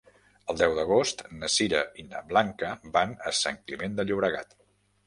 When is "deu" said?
0.61-0.71